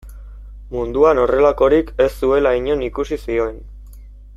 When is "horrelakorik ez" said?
1.25-2.09